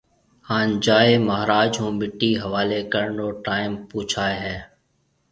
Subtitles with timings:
[0.47, 4.57] ھان جائيَ مھاراج ھون مٽِي حواليَ ڪرڻ رو ٽاڍيم پوڇائيَ ھيََََ